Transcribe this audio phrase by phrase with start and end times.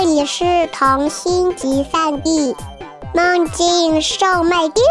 [0.00, 2.54] 这里是童心集散地，
[3.12, 4.84] 梦境售卖店。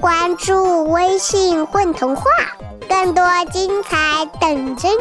[0.00, 2.24] 关注微信“混童话”，
[2.88, 4.96] 更多精彩等着你。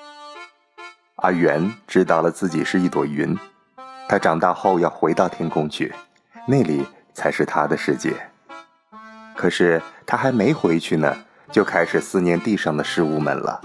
[1.16, 3.38] 阿元知道了自己是一朵云，
[4.08, 5.94] 他长大后要回到天空去，
[6.46, 8.14] 那里才是他的世界。
[9.36, 11.14] 可是他还没回去呢，
[11.52, 13.60] 就开始思念地上的事物们了。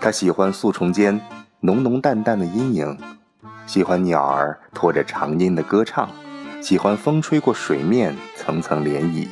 [0.00, 1.20] 他喜欢树丛间
[1.60, 2.96] 浓浓淡淡的阴影，
[3.66, 6.08] 喜欢鸟儿拖着长音的歌唱。
[6.60, 9.26] 喜欢风吹过水面，层层涟漪。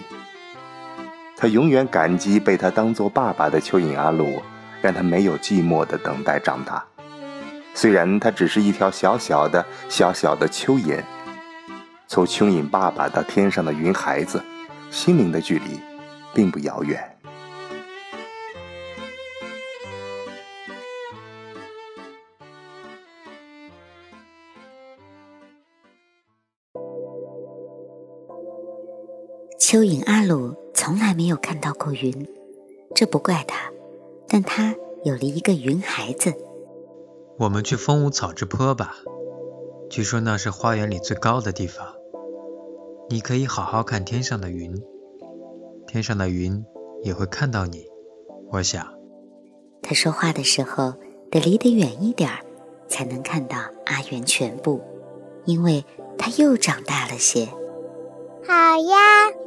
[1.37, 4.43] 他永远感激被他当做爸爸的蚯蚓阿鲁，
[4.81, 6.85] 让他没有寂寞的等待长大。
[7.75, 11.01] 虽然他只是一条小小的、小小的蚯蚓，
[12.09, 14.43] 从蚯蚓爸爸到天上的云孩子，
[14.91, 15.81] 心灵的距离
[16.35, 17.16] 并不遥远。
[29.67, 32.29] 蚯蚓阿鲁从来没有看到过云，
[32.95, 33.69] 这不怪他，
[34.29, 36.33] 但他有了一个云孩子。
[37.37, 38.95] 我们去风舞草之坡吧，
[39.91, 41.85] 据说那是花园里最高的地方。
[43.11, 44.81] 你可以好好看天上的云，
[45.89, 46.65] 天上的云
[47.03, 47.89] 也会看到你。
[48.53, 48.87] 我想，
[49.83, 50.95] 他说话的时候
[51.29, 52.39] 得离得远一点儿，
[52.87, 54.81] 才能看到阿元全部，
[55.45, 55.85] 因为
[56.17, 57.47] 他又长大了些。
[58.47, 59.46] 好呀。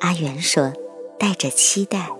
[0.00, 0.72] 阿元说
[1.18, 2.10] ：“带着期待。”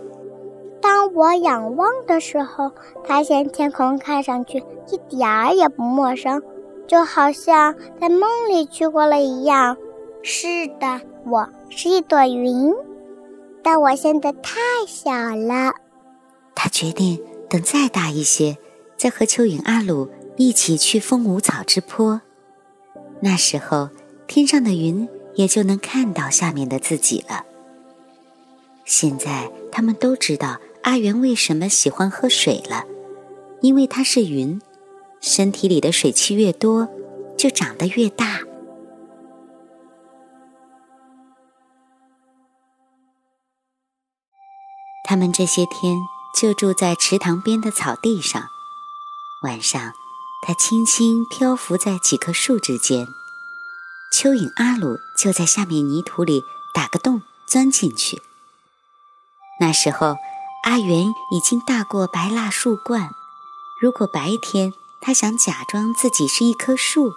[0.80, 2.72] 当我仰望的时候，
[3.04, 6.42] 发现天空看上去一点儿也不陌生，
[6.86, 9.76] 就好像在梦里去过了一样。
[10.22, 12.72] 是的，我是一朵云，
[13.62, 15.74] 但我现在太小了。
[16.54, 18.56] 他决定等再大一些，
[18.96, 22.20] 再和蚯蚓阿鲁一起去风舞草之坡。
[23.20, 23.90] 那时候，
[24.26, 27.44] 天上的云也就能看到下面的自己了。
[28.90, 32.84] 现在他们都知道阿元为什么喜欢喝水了，
[33.62, 34.60] 因为他是云，
[35.20, 36.88] 身体里的水汽越多，
[37.38, 38.40] 就长得越大。
[45.04, 45.96] 他们这些天
[46.36, 48.42] 就住在池塘边的草地上，
[49.44, 49.92] 晚上，
[50.44, 53.06] 它轻轻漂浮在几棵树之间，
[54.12, 56.42] 蚯蚓阿鲁就在下面泥土里
[56.74, 58.20] 打个洞钻进去。
[59.60, 60.16] 那时候，
[60.64, 63.10] 阿元已经大过白蜡树冠。
[63.78, 64.72] 如果白天
[65.02, 67.12] 他想假装自己是一棵树，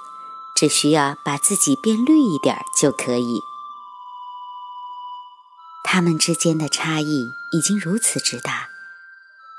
[0.55, 3.41] 只需要把自己变绿一点就可以。
[5.85, 8.67] 他们之间的差异已经如此之大，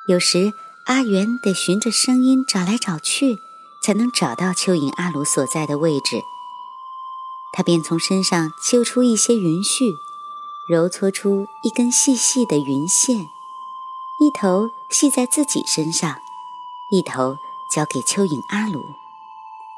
[0.09, 0.53] 有时
[0.87, 3.39] 阿元得循着声音找来找去，
[3.83, 6.23] 才能找到蚯蚓阿鲁所在的位置。
[7.55, 10.04] 他便从身上揪出一些云絮。
[10.67, 13.19] 揉搓出一根细细的云线，
[14.19, 16.17] 一头系在自己身上，
[16.91, 17.37] 一头
[17.75, 18.81] 交给蚯蚓阿鲁。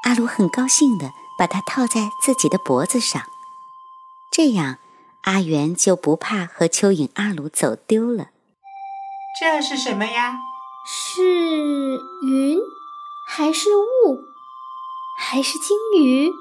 [0.03, 3.23] 阿鲁很高兴地把它套在自己的脖子上，
[4.31, 4.77] 这样
[5.23, 8.29] 阿元就不怕和蚯蚓阿鲁走丢了。
[9.41, 10.37] 这是什么呀？
[10.87, 12.57] 是云，
[13.27, 14.21] 还是雾，
[15.19, 16.31] 还是鲸鱼，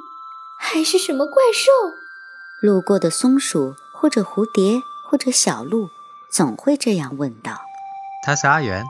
[0.60, 1.72] 还是什么怪兽？
[2.62, 3.74] 路过的松鼠。
[3.98, 5.88] 或者蝴蝶，或者小鹿，
[6.30, 7.60] 总会这样问道
[8.22, 8.84] ：“他是阿元，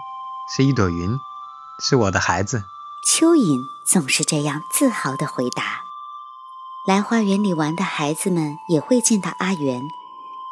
[0.54, 1.16] 是一朵云，
[1.78, 2.64] 是我的孩子。”
[3.06, 5.82] 蚯蚓总是这样自豪地回答。
[6.88, 9.82] 来花园里玩的孩子们也会见到阿元，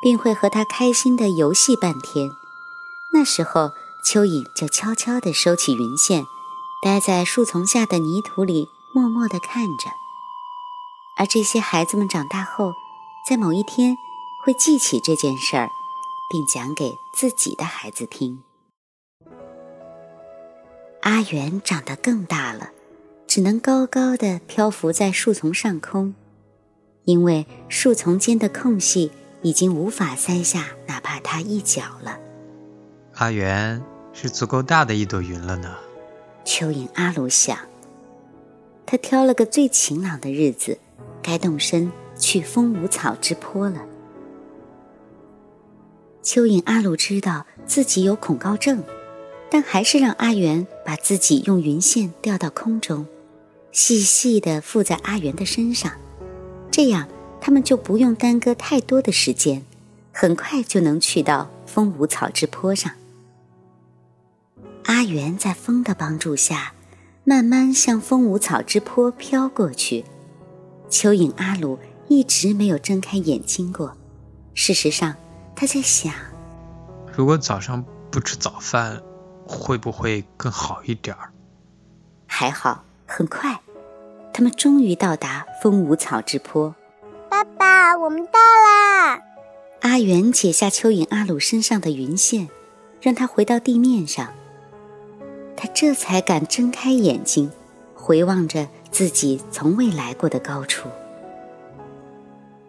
[0.02, 2.30] 并会和他开心地游戏半天。
[3.12, 3.70] 那时候，
[4.04, 6.24] 蚯蚓就悄悄地收起云线，
[6.82, 9.90] 待在树丛下的泥土里，默默地看着。
[11.16, 12.72] 而这些孩子们长大后，
[13.28, 13.96] 在某一天。
[14.44, 15.70] 会记起这件事儿，
[16.30, 18.42] 并讲给自己的孩子听。
[21.00, 22.68] 阿元长得更大了，
[23.26, 26.14] 只能高高的漂浮在树丛上空，
[27.04, 29.10] 因为树丛间的空隙
[29.40, 32.18] 已经无法塞下哪怕他一脚了。
[33.14, 33.82] 阿元
[34.12, 35.74] 是足够大的一朵云了呢。
[36.44, 37.56] 蚯蚓阿鲁想，
[38.84, 40.78] 他挑了个最晴朗的日子，
[41.22, 43.80] 该动身去风舞草之坡了。
[46.24, 48.82] 蚯蚓阿鲁知道自己有恐高症，
[49.50, 53.06] 但还是让阿元把自己用云线吊到空中，
[53.72, 55.92] 细细地附在阿元的身上，
[56.70, 57.06] 这样
[57.42, 59.62] 他们就不用耽搁太多的时间，
[60.12, 62.90] 很快就能去到风舞草之坡上。
[64.84, 66.72] 阿元在风的帮助下，
[67.24, 70.06] 慢慢向风舞草之坡飘过去。
[70.88, 71.78] 蚯蚓阿鲁
[72.08, 73.94] 一直没有睁开眼睛过。
[74.54, 75.16] 事实上，
[75.56, 76.12] 他在想：
[77.16, 79.00] 如果早上不吃早饭，
[79.46, 81.30] 会不会更好一点儿？
[82.26, 83.60] 还好，很快，
[84.32, 86.74] 他们终于到达风舞草之坡。
[87.28, 89.20] 爸爸，我们到啦！
[89.82, 92.48] 阿元解下蚯蚓阿鲁身上的云线，
[93.00, 94.32] 让他回到地面上。
[95.56, 97.50] 他这才敢睁开眼睛，
[97.94, 100.88] 回望着自己从未来过的高处。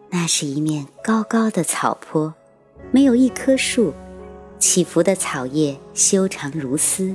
[0.09, 2.33] 那是一面高高的草坡，
[2.95, 3.93] 没有一棵树，
[4.57, 7.13] 起伏的草叶修长如丝，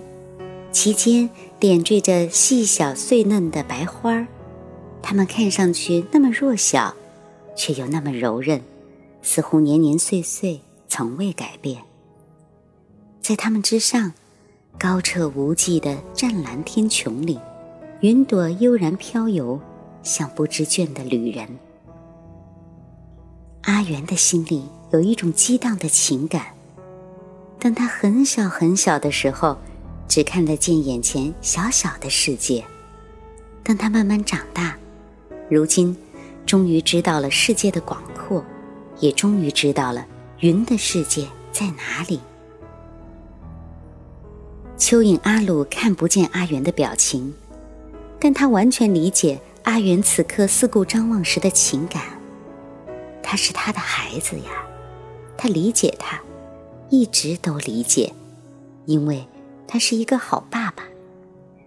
[0.70, 4.26] 其间点缀着细小碎嫩的白花儿，
[5.00, 6.94] 它们看上去那么弱小。
[7.56, 8.60] 却又那么柔韧，
[9.22, 11.78] 似乎年年岁岁从未改变。
[13.22, 14.12] 在它们之上，
[14.78, 17.40] 高彻无际的湛蓝天穹里，
[18.00, 19.58] 云朵悠然飘游，
[20.02, 21.48] 像不知倦的旅人。
[23.62, 26.46] 阿元的心里有一种激荡的情感。
[27.58, 29.58] 当他很小很小的时候，
[30.08, 32.62] 只看得见眼前小小的世界；
[33.62, 34.76] 当他慢慢长大，
[35.48, 35.96] 如今。
[36.46, 38.44] 终于知道了世界的广阔，
[38.98, 40.04] 也终于知道了
[40.40, 42.18] 云的世界在哪里。
[44.76, 47.32] 蚯蚓阿鲁看不见阿元的表情，
[48.18, 52.02] 但他完全理解阿元此刻四顾张望时的情感。
[53.22, 54.50] 他是他的孩子呀，
[55.42, 56.20] 他理解他，
[56.90, 58.12] 一直都理解，
[58.84, 59.26] 因为
[59.66, 60.84] 他是一个好爸爸，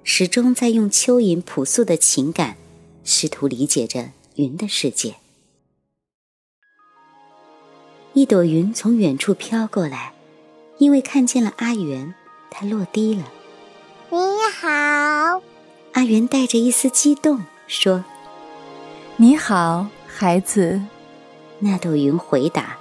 [0.04, 2.56] 始终在用蚯蚓朴素的情感，
[3.04, 4.12] 试图理解着。
[4.36, 5.16] 云的世界，
[8.14, 10.14] 一朵云从远处飘过来，
[10.78, 12.14] 因为看见了阿元，
[12.52, 13.32] 它落低了。
[14.12, 14.18] 你
[14.56, 15.42] 好，
[15.94, 18.04] 阿元带着一丝激动说
[19.18, 20.82] ：“你好，孩子。”
[21.60, 22.78] 那朵云回答，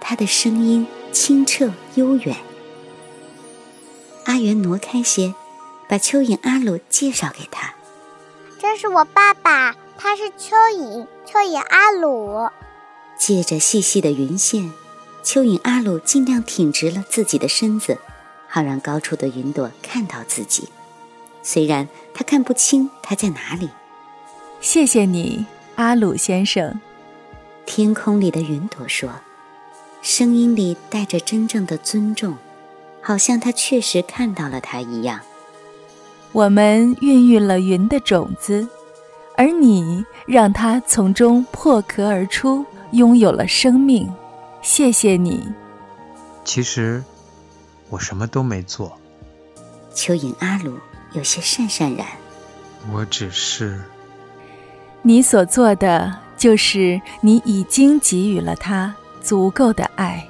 [0.00, 2.36] 他的声音清澈悠远。
[4.24, 5.34] 阿元挪开些，
[5.88, 7.74] 把蚯蚓阿鲁介绍给他
[8.60, 12.48] ：“这是我爸爸。”他是蚯蚓，蚯蚓阿鲁。
[13.18, 14.72] 借着细细的云线，
[15.22, 17.98] 蚯蚓阿鲁尽量挺直了自己的身子，
[18.48, 20.70] 好让高处的云朵看到自己。
[21.42, 23.68] 虽然他看不清他在哪里。
[24.62, 25.44] 谢谢你，
[25.76, 26.80] 阿鲁先生。
[27.66, 29.10] 天空里的云朵说，
[30.02, 32.36] 声音里带着真正的尊重，
[33.00, 35.20] 好像他确实看到了他一样。
[36.32, 38.68] 我们孕育了云的种子。
[39.36, 42.62] 而你让它从中破壳而出，
[42.92, 44.12] 拥有了生命。
[44.60, 45.48] 谢谢你。
[46.44, 47.02] 其实
[47.88, 48.92] 我什么都没做。
[49.94, 50.76] 蚯蚓阿鲁
[51.14, 52.06] 有些讪讪然。
[52.92, 53.80] 我只是……
[55.00, 60.26] 你所做的就是你已经给予了他足够的爱。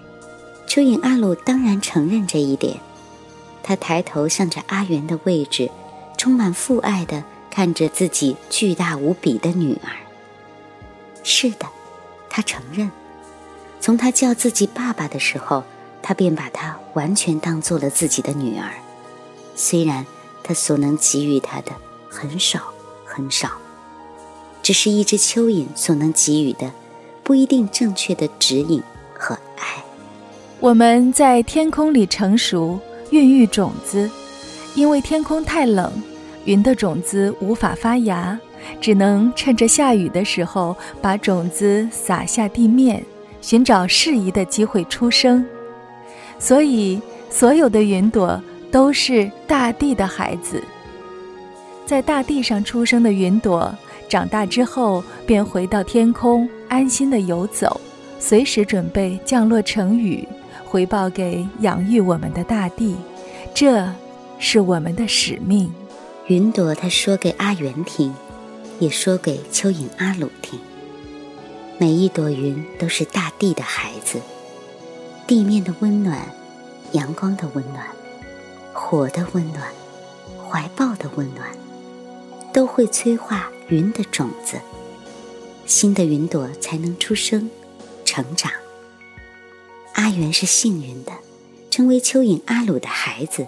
[0.67, 2.79] 蚯蚓阿鲁当然承认这一点。
[3.63, 5.71] 他抬头向着阿元的位置，
[6.17, 7.23] 充满父爱的。
[7.53, 9.91] 看着自己巨大无比的女儿，
[11.25, 11.67] 是的，
[12.31, 12.89] 他承认，
[13.81, 15.65] 从他叫自己爸爸的时候，
[16.01, 18.71] 他便把他完全当做了自己的女儿。
[19.57, 20.07] 虽然
[20.45, 21.73] 他所能给予他的
[22.09, 22.73] 很少
[23.05, 23.51] 很少，
[24.63, 26.71] 只是一只蚯蚓所能给予的，
[27.31, 28.83] 不一定正确的指引
[29.15, 29.65] 和爱。
[30.59, 32.77] 我们在天空里成熟，
[33.11, 34.11] 孕育种子，
[34.75, 35.93] 因为天空太冷。
[36.45, 38.37] 云的种子无法发芽，
[38.81, 43.01] 只能趁着下雨的时候把种子撒下地面，
[43.41, 45.47] 寻找适宜的机会出生。
[46.41, 50.61] 所以，所有的云朵都是大地的孩子。
[51.87, 53.73] 在大地上出生的云朵，
[54.11, 57.81] 长大之后便回到天空，安心地游走，
[58.19, 60.27] 随时准备降落成雨，
[60.65, 62.97] 回报给养育我们的大地。
[63.55, 63.89] 这，
[64.41, 65.73] 是我们的使命。
[66.27, 68.13] 云朵，他说给阿元听，
[68.81, 70.59] 也说给蚯蚓阿鲁听。
[71.79, 74.19] 每一朵云都是大地的孩子，
[75.29, 76.19] 地面的温暖，
[76.93, 77.87] 阳光的温暖，
[78.73, 79.63] 火的温暖，
[80.49, 81.47] 怀抱的温暖，
[82.53, 84.61] 都会催化云的种子，
[85.65, 87.51] 新的云朵才能出生、
[88.05, 88.53] 成长。
[89.95, 91.13] 阿元是幸运的，
[91.71, 93.47] 成为蚯蚓阿鲁的孩子，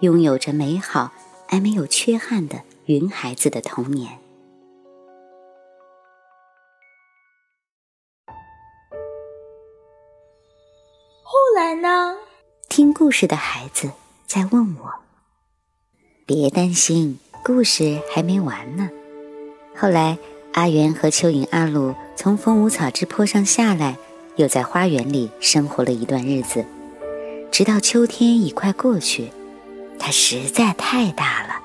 [0.00, 1.12] 拥有着美好。
[1.46, 4.18] 而没有缺憾的云孩子的童年。
[11.22, 12.16] 后来呢？
[12.68, 13.92] 听故事的孩子
[14.26, 14.94] 在问我。
[16.26, 18.90] 别担心，故事还没完呢。
[19.76, 20.16] 后来，
[20.52, 23.96] 阿元和蚯蚓阿鲁从风舞草之坡上下来，
[24.36, 26.64] 又在花园里生活了一段日子，
[27.50, 29.30] 直到秋天已快过去，
[29.98, 31.56] 它实在太大了，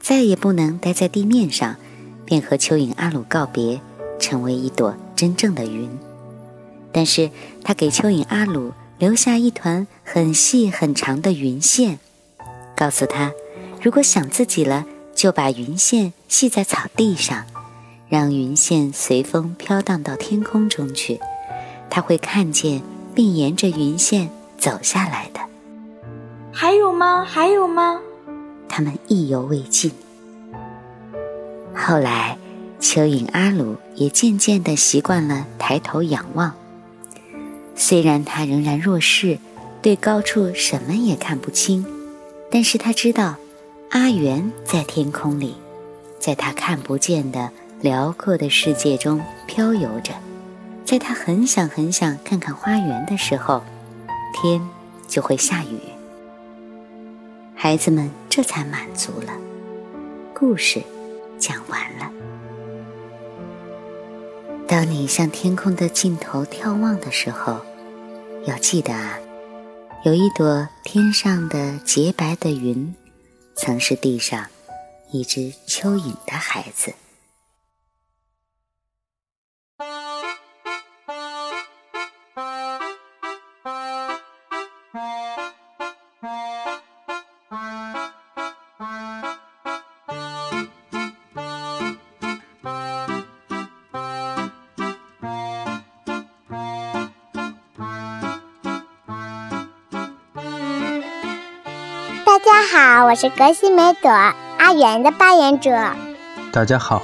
[0.00, 1.76] 再也不能待在地面上，
[2.24, 3.80] 便和蚯蚓阿鲁告别，
[4.18, 5.88] 成为一朵真正的云。
[6.90, 7.30] 但是，
[7.62, 12.00] 他给蚯蚓阿鲁留下一团很细很长的云线，
[12.76, 13.32] 告诉他，
[13.80, 17.46] 如果想自己了，就把云线系在草地上，
[18.12, 21.18] 让云线随风飘荡到天空中去，
[21.88, 22.82] 他会看见
[23.14, 24.28] 并沿着云线
[24.58, 25.40] 走下来的。
[26.52, 27.24] 还有吗？
[27.24, 28.02] 还有吗？
[28.68, 29.90] 他们意犹未尽。
[31.74, 32.36] 后来，
[32.82, 36.52] 蚯蚓阿鲁也渐渐地习惯了抬头仰望。
[37.74, 39.38] 虽然他仍然弱视，
[39.80, 41.86] 对高处什么也看不清，
[42.50, 43.36] 但是他知道，
[43.88, 45.54] 阿元在天空里，
[46.18, 47.50] 在他看不见的
[47.82, 50.14] 辽阔的世界中飘游着。
[50.84, 53.60] 在他很想很想看看花园的时候，
[54.32, 54.62] 天
[55.08, 55.80] 就会下雨。
[57.56, 59.32] 孩子们这才满足了。
[60.32, 60.80] 故事
[61.40, 62.08] 讲完了。
[64.68, 67.60] 当你向天空的尽头眺望的时候，
[68.46, 69.18] 要记得啊，
[70.04, 72.94] 有一朵天上的洁白的云，
[73.56, 74.46] 曾是地上
[75.10, 76.92] 一只蚯蚓的孩子。
[103.02, 105.72] 好，我是格西梅朵阿元的扮演者。
[106.52, 107.02] 大家好，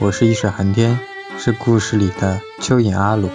[0.00, 0.98] 我是一水寒天，
[1.38, 3.30] 是故事里的蚯蚓阿鲁。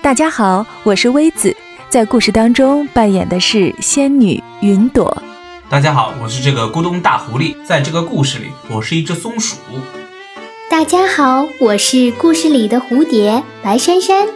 [0.00, 1.56] 大家好，我是微子，
[1.88, 5.20] 在故事当中扮演的是仙女云朵。
[5.68, 9.56] 大家好，我是这个咕咚大狐狸，在这个故事里，我是一只松鼠。
[10.70, 14.28] 大家好，我是故事里的蝴蝶白珊珊。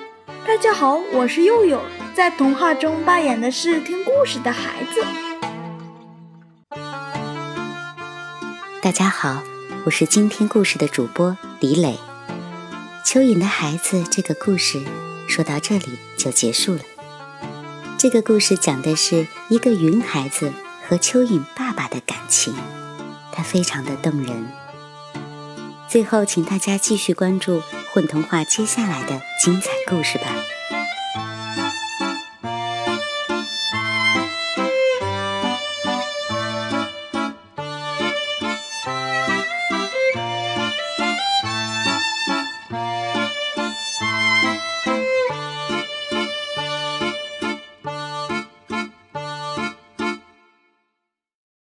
[0.44, 1.80] 大家好，我是佑佑，
[2.16, 5.31] 在童话中扮演的是听故事的孩子。
[8.82, 9.40] 大家好，
[9.84, 12.00] 我是今天故事的主播李磊。
[13.06, 14.82] 蚯蚓的孩子这个故事
[15.28, 16.80] 说到这里就结束了。
[17.96, 20.52] 这个故事讲的是一个云孩子
[20.88, 22.56] 和蚯蚓爸爸的感情，
[23.30, 24.48] 它非常的动人。
[25.88, 27.62] 最后，请大家继续关注
[27.92, 30.24] 混童话接下来的精彩故事吧。